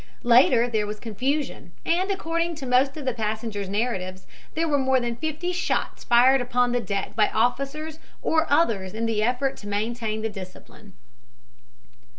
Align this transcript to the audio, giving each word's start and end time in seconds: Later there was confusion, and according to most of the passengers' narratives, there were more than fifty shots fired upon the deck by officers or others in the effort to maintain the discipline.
Later 0.23 0.67
there 0.67 0.87
was 0.87 0.99
confusion, 0.99 1.73
and 1.85 2.09
according 2.09 2.55
to 2.55 2.65
most 2.65 2.97
of 2.97 3.05
the 3.05 3.13
passengers' 3.13 3.69
narratives, 3.69 4.25
there 4.55 4.67
were 4.67 4.79
more 4.79 4.99
than 4.99 5.15
fifty 5.15 5.51
shots 5.51 6.03
fired 6.03 6.41
upon 6.41 6.71
the 6.71 6.79
deck 6.81 7.15
by 7.15 7.29
officers 7.29 7.99
or 8.23 8.47
others 8.51 8.95
in 8.95 9.05
the 9.05 9.21
effort 9.21 9.57
to 9.57 9.67
maintain 9.67 10.23
the 10.23 10.27
discipline. 10.29 10.93